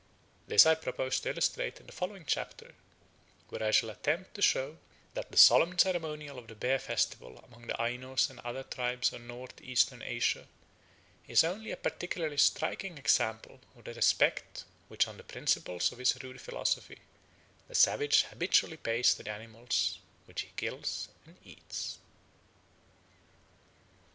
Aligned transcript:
This 0.47 0.65
I 0.65 0.73
propose 0.73 1.19
to 1.19 1.29
illustrate 1.29 1.79
in 1.79 1.85
the 1.85 1.91
following 1.91 2.23
chapter, 2.25 2.73
where 3.49 3.61
I 3.61 3.69
shall 3.69 3.91
attempt 3.91 4.33
to 4.33 4.41
show 4.41 4.79
that 5.13 5.29
the 5.29 5.37
solemn 5.37 5.77
ceremonial 5.77 6.39
of 6.39 6.47
the 6.47 6.55
bear 6.55 6.79
festival 6.79 7.37
among 7.47 7.67
the 7.67 7.79
Ainos 7.79 8.27
and 8.27 8.39
other 8.39 8.63
tribes 8.63 9.13
of 9.13 9.21
North 9.21 9.61
eastern 9.61 10.01
Asia 10.01 10.47
is 11.27 11.43
only 11.43 11.69
a 11.69 11.77
particularly 11.77 12.37
striking 12.37 12.97
example 12.97 13.59
of 13.75 13.83
the 13.83 13.93
respect 13.93 14.63
which 14.87 15.07
on 15.07 15.17
the 15.17 15.23
principles 15.23 15.91
of 15.91 15.99
his 15.99 16.17
rude 16.23 16.41
philosophy 16.41 16.97
the 17.67 17.75
savage 17.75 18.23
habitually 18.23 18.77
pays 18.77 19.13
to 19.13 19.21
the 19.21 19.29
animals 19.31 19.99
which 20.25 20.41
he 20.41 20.49
kills 20.57 21.09
and 21.27 21.37
eats. 21.45 21.99